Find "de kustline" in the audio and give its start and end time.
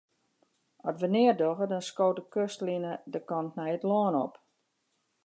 2.17-2.93